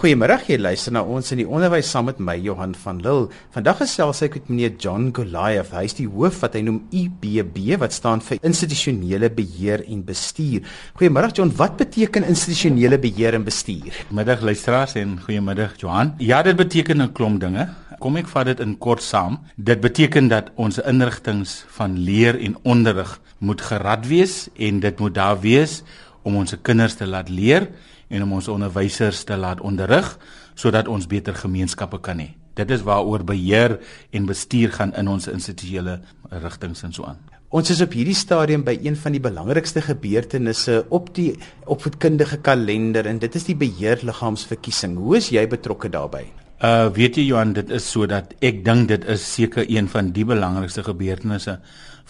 [0.00, 3.26] Goeiemôre, jy luister na ons in die onderwys saam met my Johan van Lille.
[3.52, 5.74] Vandag gesels ek met meneer John Goliath.
[5.76, 10.64] Hy is die hoof wat hy noem IBB wat staan vir institusionele beheer en bestuur.
[10.96, 14.00] Goeiemôre John, wat beteken institusionele beheer en bestuur?
[14.08, 16.14] Middag luisteraars en goeiemiddag Johan.
[16.16, 17.68] Ja, dit beteken 'n klomp dinge.
[18.00, 19.38] Kom ek vat dit in kort saam.
[19.56, 21.44] Dit beteken dat ons inrigtinge
[21.76, 25.82] van leer en onderrig moet gerad wees en dit moet daar wees
[26.22, 27.68] om ons kinders te laat leer
[28.10, 30.12] en om ons onderwysers te laat onderrig
[30.58, 32.32] sodat ons beter gemeenskappe kan hê.
[32.58, 33.78] Dit is waaroor beheer
[34.12, 36.00] en bestuur gaan in ons institusionele
[36.42, 37.20] rigtings en so aan.
[37.50, 41.32] Ons is op hierdie stadium by een van die belangrikste gebeurtenisse op die
[41.66, 44.94] opvoedkundige kalender en dit is die beheerliggaamsverkiesing.
[44.98, 46.28] Hoe is jy betrokke daarbey?
[46.62, 50.26] Uh weet jy Johan, dit is sodat ek dink dit is seker een van die
[50.28, 51.56] belangrikste gebeurtenisse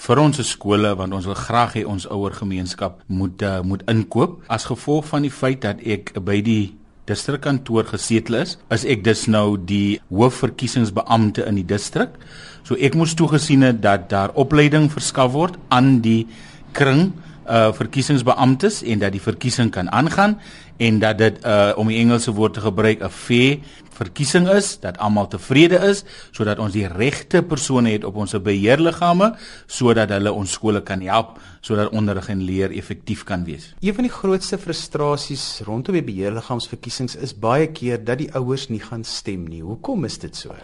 [0.00, 4.40] vir ons skole want ons wil graag hê ons ouer gemeenskap moet uh, moet inkoop.
[4.48, 6.72] As gevolg van die feit dat ek by die
[7.10, 12.14] distrikkantoor gesetel is is ek dus nou die hoofverkiesingsbeampte in die distrik.
[12.64, 16.24] So ek moes toegesien het dat daar opleiding verskaf word aan die
[16.76, 17.10] kring
[17.50, 20.38] uh verkiesingsbeamptes en dat die verkiesing kan aangaan
[20.78, 23.58] en dat dit uh om die Engelse woord te gebruik 'n fair
[24.00, 29.34] verkiesing is, dat almal tevrede is sodat ons die regte persone het op ons beheerliggame
[29.66, 33.74] sodat hulle ons skole kan help sodat onderrig en leer effektief kan wees.
[33.80, 38.80] Een van die grootste frustrasies rondom die beheerliggaamsverkiesings is baie keer dat die ouers nie
[38.80, 39.60] gaan stem nie.
[39.60, 40.56] Hoekom is dit so?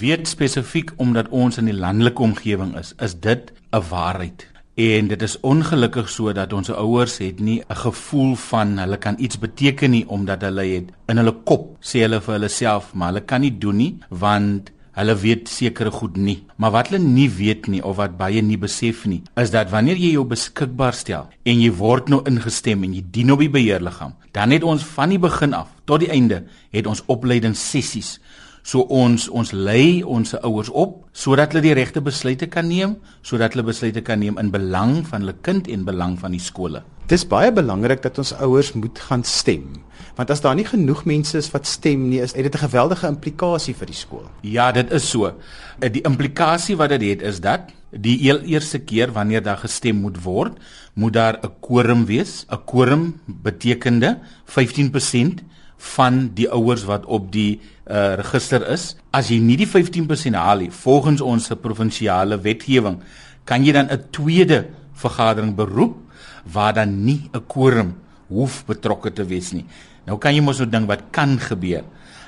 [0.00, 4.51] Weet spesifiek omdat ons in die landelike omgewing is, is dit 'n waarheid.
[4.74, 9.14] En dit is ongelukkig so dat ons ouers het nie 'n gevoel van hulle kan
[9.18, 13.08] iets beteken nie omdat hulle het in hulle kop sê hulle vir hulle self maar
[13.08, 16.44] hulle kan nie doen nie want hulle weet sekere goed nie.
[16.56, 19.96] Maar wat hulle nie weet nie of wat baie nie besef nie, is dat wanneer
[19.96, 24.14] jy jou beskikbaar stel en jy word nou ingestem en jy dien op die beheerliggaam,
[24.32, 28.18] dan het ons van die begin af tot die einde het ons opleidingssessies
[28.62, 32.94] So ons ons lei ons ouers op sodat hulle die regte besluite kan neem,
[33.26, 36.84] sodat hulle besluite kan neem in belang van hulle kind en belang van die skole.
[37.10, 39.82] Dis baie belangrik dat ons ouers moet gaan stem.
[40.16, 43.74] Want as daar nie genoeg mense is wat stem nie, is dit 'n geweldige implikasie
[43.74, 44.26] vir die skool.
[44.42, 45.32] Ja, dit is so.
[45.80, 47.60] Eh, die implikasie wat dit het, het is dat
[47.90, 50.52] die heel eerste keer wanneer daar gestem moet word,
[50.94, 52.46] moet daar 'n quorum wees.
[52.48, 55.42] 'n Quorum betekende 15%
[55.82, 58.92] van die ouers wat op die uh, register is.
[59.10, 63.00] As jy nie die 15% haal nie, volgens ons provinsiale wetgewing,
[63.44, 65.96] kan jy dan 'n tweede vergadering beroep
[66.44, 67.94] waar dan nie 'n quorum
[68.28, 69.66] hoef betrokke te wees nie.
[70.06, 71.84] Nou kan jy mos nou ding wat kan gebeur.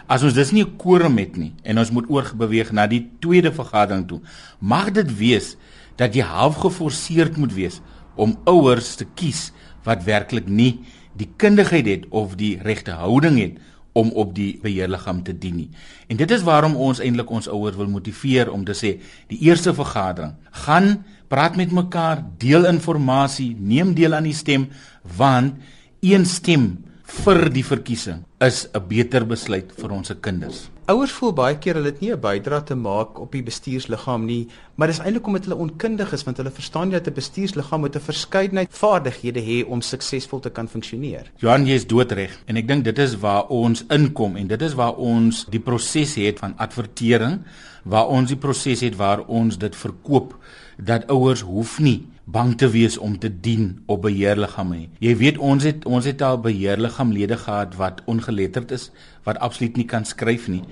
[0.07, 3.53] As ons dis nie 'n quorum het nie en ons moet oorbeweeg na die tweede
[3.53, 4.21] vergadering toe,
[4.61, 5.57] mag dit wees
[5.97, 7.81] dat jy half geforseerd moet wees
[8.17, 9.53] om ouers te kies
[9.85, 10.81] wat werklik nie
[11.19, 13.59] die kundigheid het of die regte houding het
[13.95, 15.69] om op die beheerliggaam te dien nie.
[16.11, 18.97] En dit is waarom ons eintlik ons ouers wil motiveer om te sê
[19.31, 24.69] die eerste vergadering gaan praat met mekaar, deel inligting, neem deel aan die stem
[25.17, 25.55] want
[26.01, 30.71] een stem vir die verkiesing is 'n beter besluit vir ons se kinders.
[30.89, 34.49] Ouers voel baie keer hulle het nie 'n bydrae te maak op die bestuursliggaam nie,
[34.77, 37.97] maar dis eintlik omdat hulle onkundig is want hulle verstaan nie dat 'n bestuursliggaam moet
[37.97, 41.31] 'n verskeidenheid vaardighede hê om suksesvol te kan funksioneer.
[41.39, 44.75] Johan, jy is doodreg en ek dink dit is waar ons inkom en dit is
[44.75, 47.41] waar ons die proses het van advertering,
[47.85, 50.35] waar ons die proses het waar ons dit verkoop
[50.79, 54.89] dat ouers hoef nie bang te wees om te dien op beheerliggame.
[55.05, 58.91] Jy weet ons het ons het al beheerliggaamlede gehad wat ongeletterd is,
[59.29, 60.63] wat absoluut nie kan skryf nie,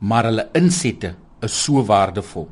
[0.00, 1.14] maar hulle insette
[1.44, 2.48] is so waardevol.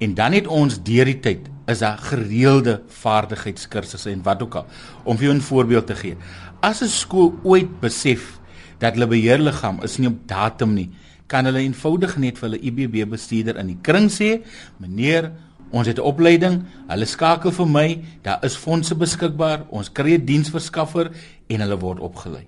[0.00, 4.66] En dan het ons deur die tyd is daar gereelde vaardigheidskursusse en wat ook al
[5.04, 6.16] om vir jou 'n voorbeeld te gee.
[6.60, 8.40] As 'n skool ooit besef
[8.78, 10.90] dat hulle beheerliggaam is nie op datum nie,
[11.26, 14.40] kan hulle eenvoudig net vir hulle IBB bestuurder in die kring sê,
[14.78, 15.32] meneer
[15.70, 20.24] Ons het 'n opleiding, hulle skakel vir my, daar is fondse beskikbaar, ons kry 'n
[20.24, 21.10] diensverskaffer
[21.48, 22.46] en hulle word opgelei.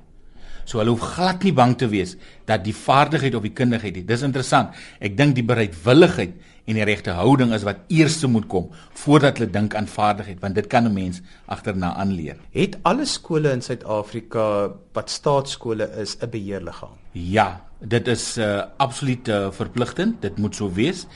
[0.65, 2.17] So hulle hoef glad nie bang te wees
[2.47, 4.05] dat die vaardigheid of die kundigheid nie.
[4.07, 4.69] Dis interessant.
[5.01, 6.33] Ek dink die bereidwilligheid
[6.71, 8.69] en die regte houding is wat eers moet kom
[9.03, 12.37] voordat hulle dink aan vaardigheid, want dit kan 'n mens agterna aanleer.
[12.53, 16.97] Het alle skole in Suid-Afrika wat staatskole is 'n beheerliggaam?
[17.13, 20.15] Ja, dit is 'n uh, absolute verpligting.
[20.21, 21.07] Dit moet so wees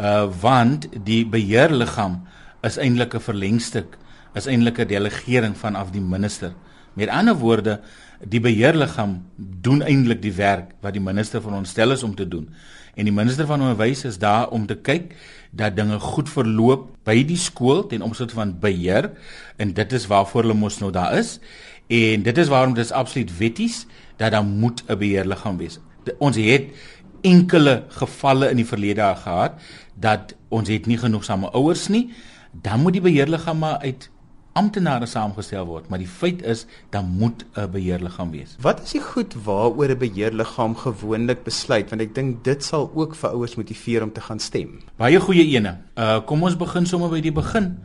[0.00, 2.22] uh want die beheerliggaam
[2.62, 3.98] is eintlik 'n verlengstuk
[4.34, 6.52] is eintlik 'n delegering vanaf die minister.
[6.94, 7.80] Met ander woorde,
[8.24, 12.28] die beheerliggaam doen eintlik die werk wat die minister van ons stel is om te
[12.28, 12.48] doen.
[12.94, 15.14] En die minister van onderwys is daar om te kyk
[15.50, 19.10] dat dinge goed verloop by die skool ten opsigte van beheer
[19.56, 21.38] en dit is waarvoor hulle mos nou daar is.
[21.86, 25.78] En dit is waarom dit is absoluut wetties dat daar moet 'n beheerliggaam wees.
[26.04, 26.64] De, ons het
[27.22, 29.60] enkele gevalle in die verlede gehad
[29.94, 32.10] dat ons het nie genoegsame ouers nie,
[32.52, 34.10] dan moet die beheerliggaam maar uit
[34.56, 36.64] amptenare saamgestel word, maar die feit is
[36.94, 38.56] dan moet 'n beheerliggaam wees.
[38.60, 43.14] Wat is die goed waaroor 'n beheerliggaam gewoonlik besluit want ek dink dit sal ook
[43.14, 44.80] vir ouers motiveer om te gaan stem.
[44.96, 45.76] Baie goeie ene.
[45.96, 47.78] Uh kom ons begin sommer by die begin.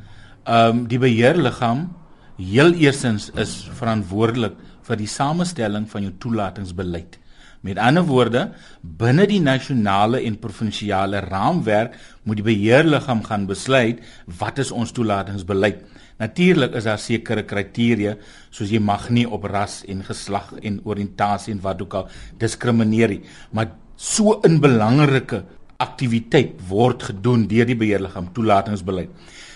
[0.48, 1.90] Um die beheerliggaam
[2.38, 7.20] heel eersins is verantwoordelik vir die samestelling van jou toelatingsbeleid.
[7.62, 8.48] Met ander woorde,
[8.82, 11.94] binne die nasionale en provinsiale raamwerk
[12.26, 14.00] moet die beheerliggaam gaan besluit
[14.40, 15.84] wat is ons toelatingsbeleid.
[16.22, 18.16] Natuurlik is daar sekere kriteria
[18.50, 22.10] soos jy mag nie op ras en geslag en oriëntasie en wat ook al
[22.42, 23.22] diskrimineer nie,
[23.54, 25.44] maar so 'n belangrike
[25.78, 29.10] aktiwiteit word gedoen deur die beheerliggaam toelatingsbeleid.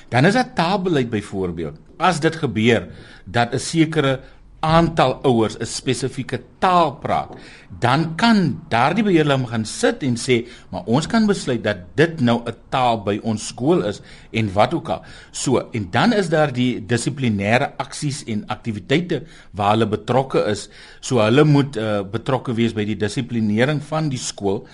[0.10, 1.78] Dan is daar taalbeleid byvoorbeeld.
[1.98, 2.88] As dit gebeur
[3.26, 4.20] dat 'n sekere
[4.66, 7.38] aantal ouers 'n spesifieke taal praat,
[7.80, 12.42] dan kan daardie beheerliggaam gaan sit en sê, maar ons kan besluit dat dit nou
[12.46, 14.02] 'n taal by ons skool is
[14.32, 15.02] en wat ook al.
[15.32, 20.70] So, en dan is daar die dissiplinêre aksies en aktiwiteite waar hulle betrokke is.
[21.02, 24.68] So hulle moet uh, betrokke wees by die dissiplinering van die skool.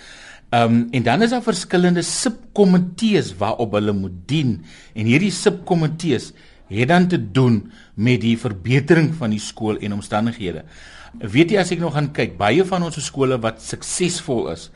[0.52, 4.58] Ehm um, en dan is daar verskillende subkomitees waarop hulle moet dien
[4.94, 6.34] en hierdie subkomitees
[6.72, 7.62] het dan te doen
[7.96, 10.64] met die verbetering van die skool en omstandighede.
[11.20, 14.70] Weet jy as ek nog gaan kyk, baie van ons skole wat suksesvol is,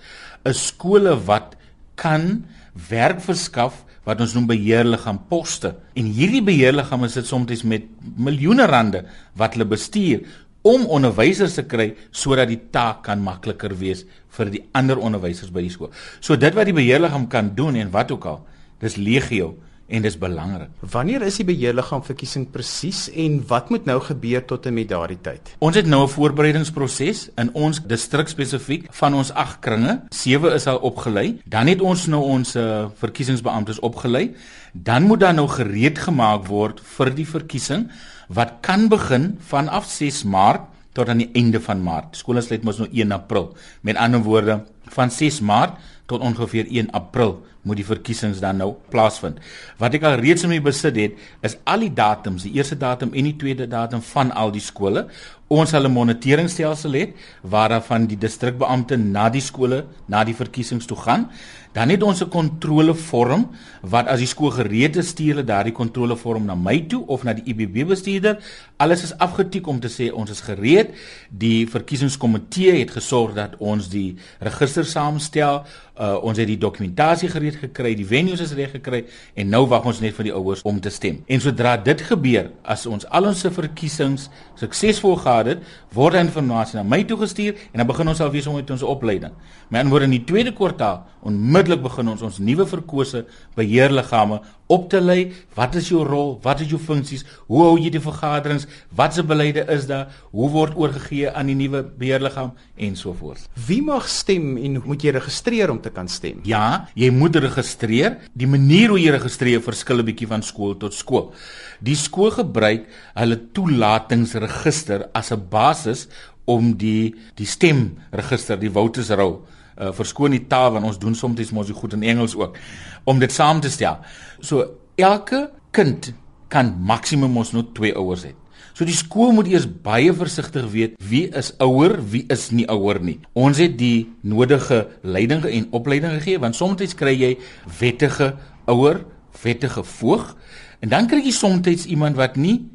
[0.46, 1.56] is skole wat
[2.00, 2.44] kan
[2.90, 5.74] werk verskaf wat ons noem beheerliggaam poste.
[5.98, 7.88] En hierdie beheerliggaam sit soms met
[8.18, 9.06] miljoene rande
[9.40, 10.26] wat hulle bestuur
[10.66, 14.04] om onderwysers te kry sodat die taak kan makliker wees
[14.38, 15.92] vir die ander onderwysers by die skool.
[16.20, 18.42] So dit wat die beheerliggaam kan doen en wat ook al,
[18.82, 19.54] dis legio
[19.88, 20.70] en dis belangrik.
[20.92, 25.20] Wanneer is die beheerliggaam verkiesing presies en wat moet nou gebeur tot en met daardie
[25.22, 25.54] tyd?
[25.60, 30.02] Ons het nou 'n voorbereidingsproses in ons distrik spesifiek van ons 8 kringe.
[30.10, 31.40] 7 is al opgelei.
[31.46, 34.36] Dan het ons nou ons uh, verkiesingsbeamptes opgelei.
[34.74, 37.90] Dan moet dan nou gereed gemaak word vir die verkiesing
[38.28, 40.62] wat kan begin vanaf 6 Maart
[40.94, 42.16] tot aan die einde van Maart.
[42.16, 43.56] Skole sluit mos nou 1 April.
[43.82, 48.72] Met ander woorde, van 6 Maart tot ongeveer 1 April moet die verkiesings dan nou
[48.94, 49.42] plaasvind.
[49.82, 53.14] Wat ek al reeds in my besit het, is al die datums, die eerste datum
[53.18, 55.08] en die tweede datum van al die skole.
[55.48, 60.34] Ons sal 'n moniteringstelsel hê waar dan van die distrikbeampte na die skole na die
[60.34, 61.30] verkiesings toe gaan.
[61.76, 63.50] Dan het ons 'n kontrolevorm
[63.82, 67.34] wat as die skool gereed is, stuur hulle daardie kontrolevorm na my toe of na
[67.34, 68.38] die IBB bestuurder.
[68.78, 70.90] Alles is afgetik om te sê ons is gereed.
[71.30, 75.64] Die verkiesingskomitee het gesorg dat ons die register saamstel.
[76.00, 79.86] Uh, ons het die dokumentasie gereed gekry, die venues is reg gekry en nou wag
[79.86, 81.24] ons net vir die ouers om te stem.
[81.28, 85.60] En sodra dit gebeur, as ons al ons verkiesings suksesvol gehad het,
[85.92, 89.34] word inligting na my toe gestuur en dan begin ons alweer met ons opleiding.
[89.70, 94.90] Maar dan word in die tweede kwartaal onmiddellik begin ons ons nuwe verkose beheerliggame op
[94.90, 95.34] te lei.
[95.54, 96.40] Wat is jou rol?
[96.42, 97.26] Wat is jou funksies?
[97.48, 98.68] Hoe hou jy die vergaderings?
[98.96, 100.14] Watse beleide is daar?
[100.32, 103.46] Hoe word oorgegee aan die nuwe beheerliggaam en so voort.
[103.68, 106.42] Wie mag stem en moet jy registreer om te kan stem?
[106.48, 108.20] Ja, jy moet registreer.
[108.34, 111.34] Die manier hoe jy registreer verskil 'n bietjie van skool tot skool.
[111.82, 116.08] Die skool gebruik hulle toelatingsregister as 'n basis
[116.46, 119.42] om die die stemregister, die voters roll
[119.80, 122.58] uh, verskoon die taal want ons doen soms mos goed in Engels ook
[123.04, 124.00] om dit saam te stel.
[124.40, 126.14] So elke kind
[126.50, 128.34] kan maksimum ons nou twee ouers hê.
[128.76, 133.00] So die skool moet eers baie versigtig weet wie is ouer, wie is nie ouer
[133.00, 133.20] nie.
[133.34, 137.34] Ons het die nodige leiding en opleiding gegee want soms kry jy
[137.80, 138.34] wettige
[138.72, 139.04] ouer,
[139.44, 140.34] wettige voog
[140.82, 142.66] en dan kry jy soms iemand wat nie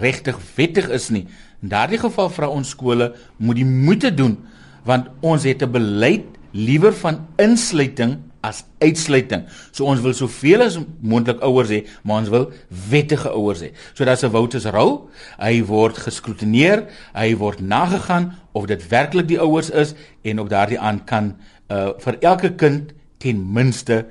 [0.00, 1.26] regtig wettig is nie.
[1.64, 4.36] In daardie geval vra ons skole moet die moeite doen
[4.84, 9.46] want ons het 'n beleid liewer van insluiting as uitsluiting.
[9.72, 12.52] So ons wil soveel as moontlik ouers hê, maar ons wil
[12.90, 13.72] wettige ouers hê.
[13.94, 19.40] So dat se Wouters rou, hy word geskrotineer, hy word nagegaan of dit werklik die
[19.40, 21.36] ouers is en op daardie aan kan
[21.70, 24.04] uh vir elke kind ten minste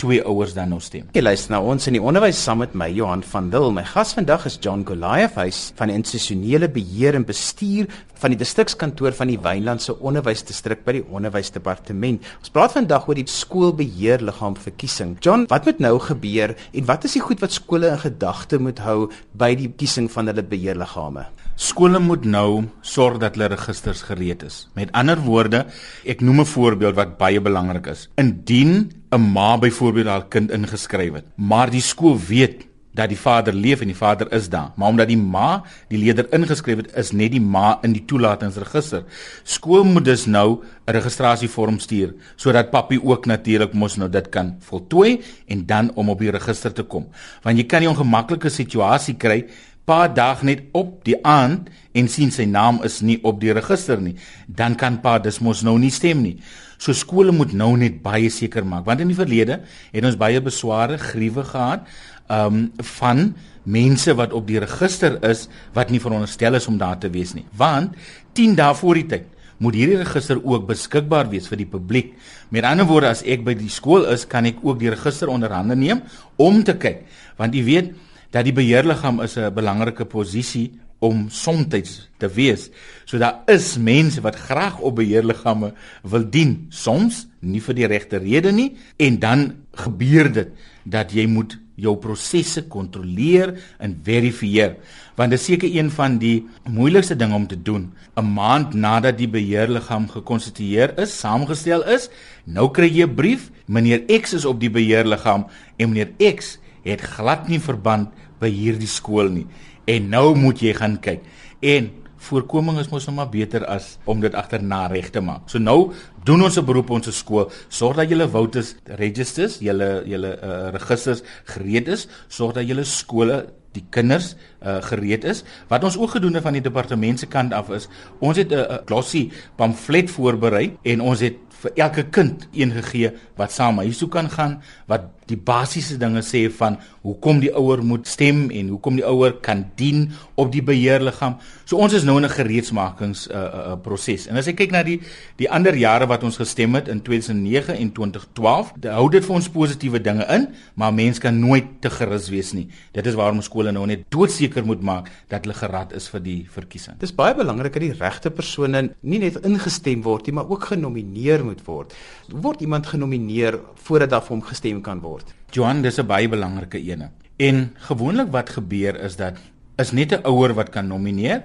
[0.00, 1.08] twee ouers dan nou stem.
[1.14, 3.68] Jy luister nou ons in die onderwys saam met my Johan van Dil.
[3.76, 7.90] My gas vandag is John Goliath, hy's van die institusionele beheer en bestuur
[8.20, 12.24] van die distrikskantoor van die Wynlandse Onderwysdistrik by die Onderwysdepartement.
[12.40, 15.16] Ons praat vandag oor die skoolbeheerliggaam verkiesing.
[15.24, 18.80] John, wat moet nou gebeur en wat is die goed wat skole in gedagte moet
[18.84, 21.28] hou by die kiesing van hulle beheerliggame?
[21.60, 24.62] Skole moet nou sorg dat hulle registers gereed is.
[24.78, 25.66] Met ander woorde,
[26.08, 28.08] ek noem 'n voorbeeld wat baie belangrik is.
[28.16, 33.54] Indien 'n ma byvoorbeeld haar kind ingeskryf het, maar die skool weet dat die vader
[33.54, 34.72] leef en die vader is daar.
[34.76, 39.04] Maar omdat die ma die leerder ingeskryf het, is net die ma in die toelatingsregister.
[39.44, 44.56] Skool moet dus nou 'n registrasievorm stuur sodat papi ook natuurlik mos nou dit kan
[44.60, 47.06] voltooi en dan om op die register te kom.
[47.42, 49.46] Want jy kan nie 'n ongemaklike situasie kry
[49.88, 54.00] pa dag net op die aand en sien sy naam is nie op die register
[54.00, 54.16] nie.
[54.46, 56.36] Dan kan pa dis mos nou nie stem nie.
[56.80, 59.60] So skole moet nou net baie seker maak want in die verlede
[59.92, 61.88] het ons baie besware, gruwe gehad
[62.30, 62.68] um
[63.00, 63.32] van
[63.64, 67.44] mense wat op die register is wat nie veronderstel is om daar te wees nie.
[67.56, 67.96] Want
[68.38, 69.28] 10 dae voor die tyd
[69.60, 72.14] moet hierdie register ook beskikbaar wees vir die publiek.
[72.48, 75.52] Met ander woorde, as ek by die skool is, kan ek ook die register onder
[75.52, 76.00] hande neem
[76.40, 77.04] om te kyk.
[77.36, 77.90] Want jy weet
[78.30, 80.70] dat die beheerliggaam is 'n belangrike posisie
[81.00, 82.68] om soms te wees.
[83.04, 85.72] So daar is mense wat graag op beheerliggame
[86.02, 90.52] wil dien, soms nie vir die regte rede nie en dan gebeur dit
[90.84, 94.76] dat jy moet jou prosesse kontroleer en verifieer.
[95.16, 97.92] Want dit is seker een van die moeilikste dinge om te doen.
[98.16, 102.10] 'n maand nadat die beheerliggaam gekonstitueer is saamgestel is
[102.44, 105.46] nou kry jy 'n brief meneer X is op die beheerliggaam
[105.76, 108.08] en meneer X het glad nie verband
[108.40, 109.46] by hierdie skool nie
[109.86, 111.24] en nou moet jy gaan kyk
[111.60, 115.48] en voorkoming is mos nog maar beter as om dit agterna reg te maak.
[115.48, 115.92] So nou
[116.24, 121.22] doen ons 'n beroep ons skool, sorg dat julle voters registers, julle julle uh, registers
[121.44, 125.44] gereed is, sorg dat julle skole die kinders uh, gereed is.
[125.68, 128.54] Wat ons ook gedoen het van die departement se kant af is, ons het 'n
[128.54, 133.98] uh, glossy pamflet voorberei en ons het vir elke kind een gegee wat saam huis
[133.98, 138.72] toe kan gaan wat die basiese dinge sê van hoekom die ouer moet stem en
[138.74, 140.10] hoekom die ouer kan dien
[140.40, 141.38] op die beheerliggaam.
[141.64, 144.26] So ons is nou in 'n gereedsmakings uh, uh, proses.
[144.26, 145.00] En as ek kyk na die
[145.36, 149.48] die ander jare wat ons gestem het in 2009 en 2012, hou dit vir ons
[149.48, 152.68] positiewe dinge in, maar mens kan nooit te gerus wees nie.
[152.92, 156.46] Dit is waarom skole nou net doodseker moet maak dat hulle gerad is vir die
[156.50, 156.98] verkiesing.
[156.98, 161.44] Dis baie belangrik dat die regte persone nie net ingestem word nie, maar ook genomineer
[161.44, 161.94] moet word.
[162.28, 165.19] Word iemand genomineer voordat daar vir hom gestem kan word?
[165.50, 167.10] Johan, dis 'n baie belangrike ene.
[167.36, 169.34] En gewoonlik wat gebeur is dat
[169.76, 171.42] is net 'n ouer wat kan nomineer,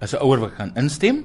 [0.00, 1.24] is 'n ouer wat kan instem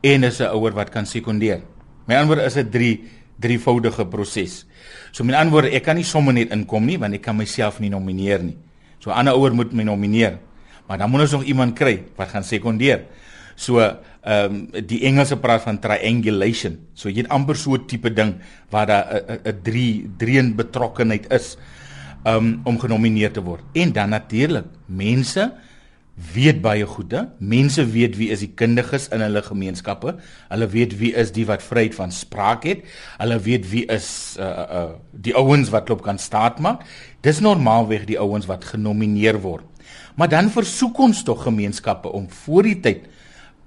[0.00, 1.60] en is 'n ouer wat kan sekondeer.
[2.06, 3.08] My antwoord is 'n drie
[3.40, 4.66] drievoudige proses.
[5.10, 7.80] So met ander woorde, ek kan nie sommer net inkom nie want ek kan myself
[7.80, 8.56] nie nomineer nie.
[8.98, 10.38] So 'n ander ouer moet my nomineer.
[10.86, 13.06] Maar dan moet ons nog iemand kry wat gaan sekondeer.
[13.54, 16.78] So ehm um, die Engelse praat van triangulation.
[16.94, 18.34] So jy het amper so 'n tipe ding
[18.70, 21.56] waar daar 'n 'n drie drie betrokkenheid is
[22.24, 23.62] um, om genomineer te word.
[23.72, 25.52] En dan natuurlik, mense
[26.32, 27.24] weet baie goede.
[27.38, 30.14] Mense weet wie is die kundiges in hulle gemeenskappe.
[30.48, 32.84] Hulle weet wie is die wat vryheid van spraak het.
[33.18, 36.84] Hulle weet wie is uh uh die ouens wat loop kan staat maak.
[37.24, 39.64] Dis normaalweg die ouens wat genomineer word.
[40.14, 43.08] Maar dan versoek ons tog gemeenskappe om voor die tyd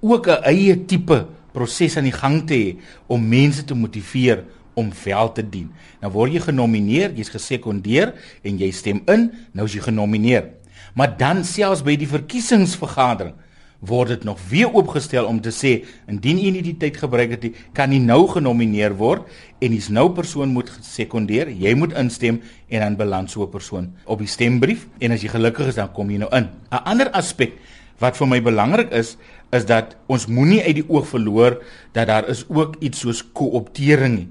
[0.00, 2.76] ook 'n eie tipe proses aan die gang te hê
[3.06, 5.70] om mense te motiveer om wel te dien.
[6.00, 8.12] Nou word jy genomineer, jy's gesekondeer
[8.44, 10.50] en jy stem in, nou is jy genomineer.
[10.94, 13.34] Maar dan selfs by die verkiesingsvergadering
[13.86, 15.72] word dit nog weer oopgestel om te sê
[16.08, 19.28] indien u nie die tyd gebruik het nie, kan u nou genomineer word
[19.60, 23.92] en hier's nou persoon moet gesekondeer, jy moet instem en dan beland so 'n persoon
[24.04, 26.48] op die stembrief en as jy gelukkig is dan kom jy nou in.
[26.72, 27.52] 'n Ander aspek
[27.98, 29.16] wat vir my belangrik is,
[29.54, 31.60] is dat ons moenie uit die oog verloor
[31.96, 34.28] dat daar is ook iets soos kooptering nie.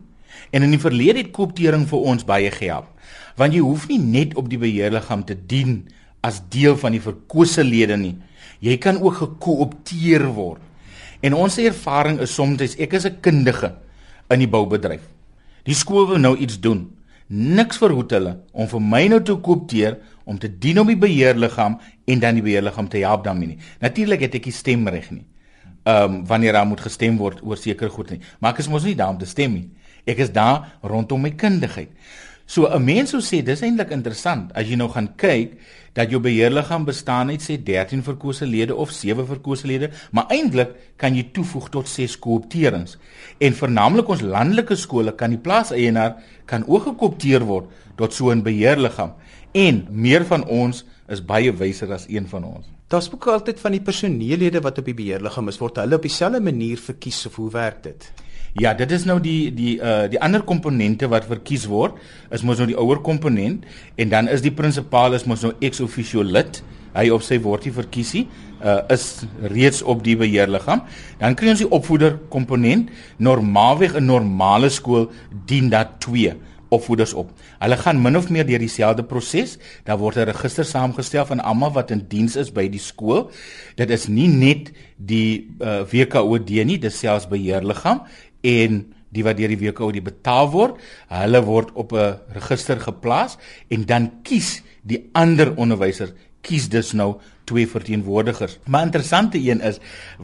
[0.51, 2.87] En in die verlede het kooptering vir ons baie gehelp.
[3.39, 5.85] Want jy hoef nie net op die beheerliggaam te dien
[6.25, 8.15] as deel van die verkose lede nie.
[8.63, 10.61] Jy kan ook gekoopteer word.
[11.21, 13.73] En ons ervaring is soms ek is 'n kundige
[14.29, 15.01] in die boubedryf.
[15.65, 16.91] Die skool wil nou iets doen.
[17.27, 21.79] Niks verhoed hulle om vir my nou te koopteer om te dien om die beheerliggaam
[22.05, 23.57] en dan die beheerliggaam te help daarmee nie.
[23.79, 25.25] Natuurlik het ek die stemreg nie.
[25.85, 28.21] Ehm um, wanneer daar moet gestem word oor sekere goed nie.
[28.39, 29.69] Maar ek is mos nie daar om te stem nie.
[30.05, 31.89] Ek is daar rondom my kundigheid.
[32.45, 35.57] So 'n mens sou sê dis eintlik interessant as jy nou gaan kyk
[35.95, 40.75] dat jou beheerliggaam bestaan uit sê 13 verkose lede of 7 verkose lede, maar eintlik
[40.99, 42.97] kan jy toevoeg tot 6 koopterings.
[43.39, 48.43] En veralnik ons landelike skole kan die plaaseienaar kan ook gekoopteer word tot so 'n
[48.43, 49.13] beheerliggaam
[49.53, 52.65] en meer van ons is baie wyser as een van ons.
[52.87, 56.41] Daar's ook altyd van die personeellede wat op die beheerliggaam is, word hulle op dieselfde
[56.41, 58.11] manier verkies of hoe werk dit?
[58.55, 61.97] Ja, dit is nou die die uh die ander komponente wat verkies word,
[62.31, 63.65] is mos nou die ouer komponent
[63.99, 66.61] en dan is die prinsipaal is mos nou ex officio lid.
[66.95, 68.23] Hy of sy word nie verkies nie,
[68.63, 70.85] uh is reeds op die beheerliggaam.
[71.19, 72.95] Dan kry ons die opvoeder komponent.
[73.19, 75.11] Normaalweg 'n normale skool
[75.45, 76.37] dien dat 2
[76.69, 77.31] opvoeders op.
[77.59, 79.57] Hulle gaan min of meer deur dieselfde proses.
[79.83, 83.31] Daar word 'n register saamgestel van almal wat in diens is by die skool.
[83.75, 88.01] Dit is nie net die uh, eh, WKOD nie, dis selfs beheerliggaam
[88.45, 88.83] en
[89.15, 90.79] die wat deur die WKOD betaal word.
[91.09, 93.37] Hulle word op 'n register geplaas
[93.69, 96.13] en dan kies die ander onderwysers
[96.45, 97.15] kies dus nou
[97.49, 98.59] twee verteenwoordigers.
[98.65, 99.79] Maar interessante een is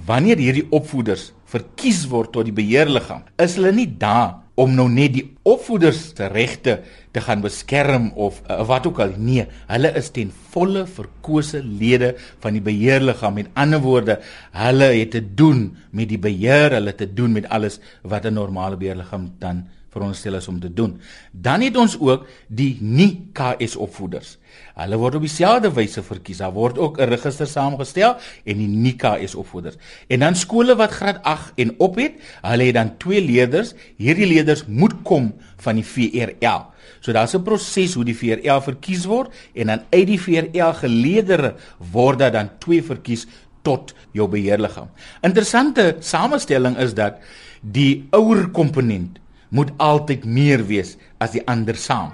[0.06, 5.16] wanneer hierdie opvoeders verkies word tot die beheerliggaam, is hulle nie daar om nou net
[5.18, 6.82] die opvoeders regte
[7.12, 12.14] te gaan beskerm of uh, wat ook al nee hulle is ten volle verkose lede
[12.44, 14.20] van die beheerliggaam met ander woorde
[14.54, 18.78] hulle het te doen met die beheer hulle te doen met alles wat 'n normale
[18.78, 20.96] beheerliggaam dan veronderstel is om te doen.
[21.32, 24.38] Dan het ons ook die nie KS opvoeders.
[24.80, 26.40] Hulle word op dieselfde wyse verkies.
[26.40, 29.76] Daar word ook 'n register saamgestel en die nie KS opvoeders.
[30.08, 33.74] En dan skole wat graad 8 en op het, hulle het dan twee leerders.
[33.98, 36.66] Hierdie leerders moet kom van die VRL.
[37.02, 41.56] So daar's 'n proses hoe die VRL verkies word en dan uit die VRL geleerdere
[41.92, 43.28] word daar dan twee verkies
[43.62, 44.90] tot jou beheerliggaam.
[45.22, 47.22] Interessante samestelling is dat
[47.62, 49.20] die ouer komponent
[49.50, 52.12] moet altyd meer wees as die ander saam.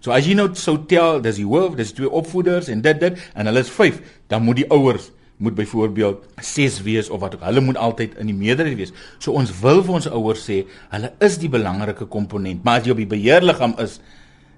[0.00, 3.18] So as jy nou sou tel, dis die hoof, dis twee opvoeders en dit dit
[3.34, 5.10] en hulle is 5, dan moet die ouers
[5.40, 7.44] moet byvoorbeeld 6 wees of wat ook.
[7.48, 8.92] Hulle moet altyd in die meerderheid wees.
[9.18, 12.92] So ons wil vir ons ouers sê, hulle is die belangrike komponent, maar as jy
[12.92, 14.00] op die beheerliggaam is,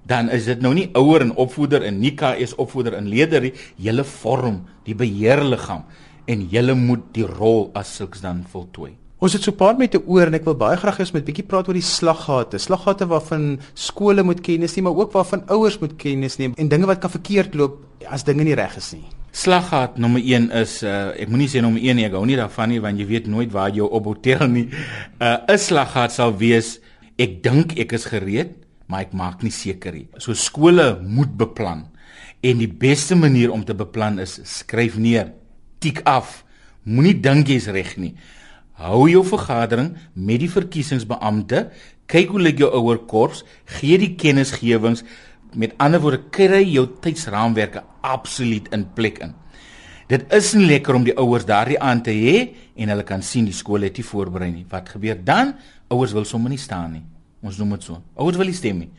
[0.07, 3.53] dan is dit nou nie ouer en opvoeder en Nika is opvoeder en leier nie,
[3.79, 5.87] julle vorm die beheerliggaam
[6.27, 8.91] en julle moet die rol as sulks dan voltooi.
[9.23, 11.25] Ons het so paar met 'n oor en ek wil baie graag hê ons moet
[11.25, 12.59] bietjie praat oor die slaggate.
[12.59, 16.85] Slaggate waarvan skole moet kennis neem, maar ook waarvan ouers moet kennis neem en dinge
[16.85, 19.22] wat kan verkeerd loop as dinge nie reg is nie.
[19.33, 22.69] Slaggat nommer 1 is uh ek moenie sê nommer 1 nie, ek hou nie daarvan
[22.69, 24.67] nie want jy weet nooit waar jy op hotel nie.
[25.17, 26.77] Uh 'n slaggat sal wees
[27.17, 28.51] ek dink ek is gereed,
[28.85, 30.05] maar ek maak nie seker nie.
[30.21, 31.89] So skole moet beplan.
[32.45, 35.33] En die beste manier om te beplan is skryf neer,
[35.81, 36.45] tik af.
[36.85, 38.13] Moenie dink jy's reg nie.
[38.77, 41.71] Hou jou vergadering met die verkiesingsbeampte,
[42.05, 45.01] kyk hoe lyk jou ouer korps, gee die kennisgewings,
[45.55, 49.33] met ander woorde kry jou tydsraamwerke absoluut in plek in.
[50.11, 52.35] Dit is nie lekker om die ouers daardie aan te hê
[52.75, 54.65] en hulle kan sien die skool het nie voorberei nie.
[54.69, 55.55] Wat gebeur dan?
[55.93, 57.05] Ouers wil sommer nie staan nie.
[57.43, 58.01] Ons noem dit so.
[58.19, 58.91] Ouers wil nie stem nie.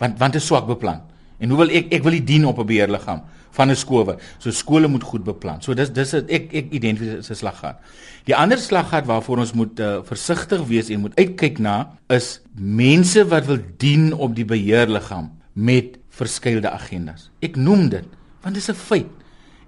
[0.00, 1.02] Want want dit is swak beplan.
[1.42, 4.16] En hoe wil ek ek wil die dien op 'n beheerliggaam van 'n skool.
[4.38, 5.62] So skole moet goed beplan.
[5.62, 7.76] So dis dis ek ek identifiseer 'n slaggat.
[8.24, 13.28] Die ander slaggat waarvoor ons moet uh, versigtig wees en moet uitkyk na is mense
[13.28, 17.30] wat wil dien op die beheerliggaam met verskeie agendas.
[17.40, 18.04] Ek noem dit
[18.44, 19.10] want dit is 'n feit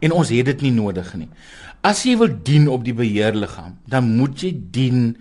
[0.01, 1.29] en ons het dit nie nodig nie.
[1.83, 5.17] As jy wil dien op die beheerliggaam, dan moet jy dien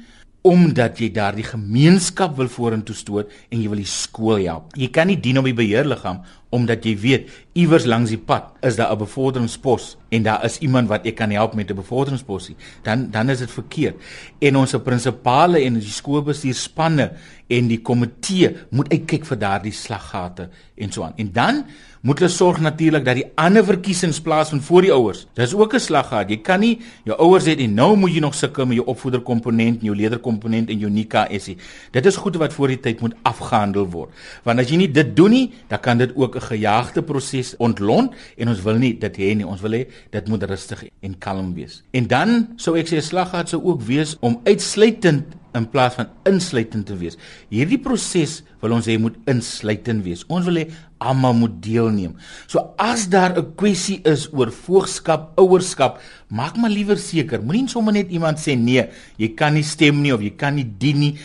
[0.45, 4.75] omdat jy daardie gemeenskap wil vorentoe stoot en jy wil die skool help.
[4.77, 6.21] Jy kan nie dien op die beheerliggaam
[6.55, 10.87] omdat jy weet iewers langs die pad is daar 'n bevorderingspos en daar is iemand
[10.87, 12.55] wat ek kan help met 'n bevorderingsposie.
[12.83, 13.95] Dan dan is dit verkeerd.
[14.39, 17.11] En ons prinsipale en die skoolbestuurspanne
[17.47, 21.13] en die komitee moet uitkyk vir daardie slaggate en so aan.
[21.15, 21.65] En dan
[22.05, 25.23] moet hulle sorg natuurlik dat die ander verkiesings plaasvind voor die ouers.
[25.33, 26.29] Dis ook 'n slaggat.
[26.29, 29.79] Jy kan nie jou ouers hê en nou moet jy nog sukkel met jou opvoederkomponent
[29.79, 31.57] en jou leerderkomponent en jou Nika essie.
[31.91, 34.09] Dit is goed wat voor die tyd moet afgehandel word.
[34.43, 38.13] Want as jy nie dit doen nie, dan kan dit ook 'n gejaagde proses ontlont
[38.37, 39.47] en ons wil nie dit hê nie.
[39.47, 41.81] Ons wil hê dit moet rustig en kalm wees.
[41.91, 45.25] En dan sou ek sê 'n slaggat sou ook wees om uitsluitend
[45.55, 47.17] in plaas van insluitend te wees.
[47.53, 50.25] Hierdie proses wil ons hê moet insluitend wees.
[50.31, 50.65] Ons wil hê
[51.03, 52.15] almal moet deelneem.
[52.47, 57.41] So as daar 'n kwessie is oor voogskap, ouerskap, maak maar liewer seker.
[57.41, 60.67] Moenie sommer net iemand sê nee, jy kan nie stem nie of jy kan nie
[60.77, 61.17] dien nie.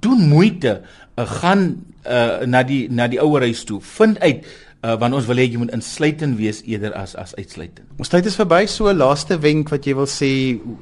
[0.00, 0.82] Doen moeite,
[1.16, 3.80] uh, gaan uh, na die na die ouerhuis toe.
[3.80, 4.44] Vind uit
[4.84, 7.86] uh, want ons wil hê jy moet insluitend wees eerder as as uitsluitend.
[7.98, 10.30] Ons tyd is verby, so laaste wenk wat jy wil sê,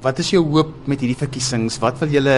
[0.05, 1.81] wat is jou hoop met hierdie verkiesings?
[1.83, 2.37] Wat wil julle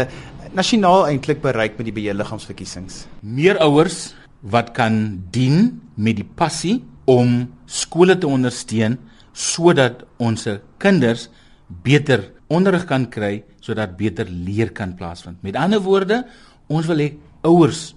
[0.57, 3.07] nasionaal eintlik bereik met die beheerliggaamsverkiesings?
[3.21, 8.99] Meer ouers wat kan dien met die passie om skole te ondersteun
[9.33, 10.47] sodat ons
[10.83, 11.29] kinders
[11.85, 15.43] beter onderrig kan kry sodat beter leer kan plaasvind.
[15.45, 16.23] Met ander woorde,
[16.69, 17.11] ons wil hê
[17.47, 17.93] ouers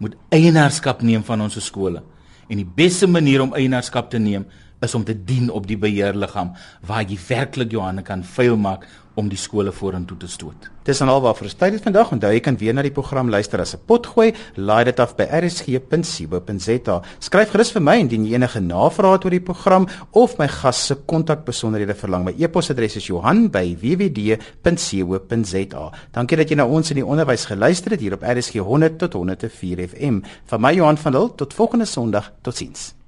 [0.00, 2.00] moet eienaarskap neem van ons skole.
[2.48, 4.46] En die beste manier om eienaarskap te neem
[4.80, 6.54] is om te dien op die beheerliggaam
[6.88, 10.70] waar jy werklik jou hande kan vuil maak om die skole vorentoe te stoot.
[10.84, 12.12] Dis dan alwaar vir tyd vandag.
[12.14, 14.32] Onthou jy kan weer na die program luister as 'n pot gooi.
[14.56, 17.02] Laai dit af by rsg.co.za.
[17.18, 20.86] Skryf gerus vir my indien jy enige navrae het oor die program of my gas
[20.86, 22.24] se kontakbesonderhede verlang.
[22.24, 25.92] My e-posadres is Johan@wwd.co.za.
[26.12, 29.12] Dankie dat jy na ons in die onderwys geluister het hier op RSG 100 tot
[29.12, 30.20] 104 FM.
[30.46, 32.32] Van my Johan van Lille tot volgende Sondag.
[32.42, 32.99] Totsiens.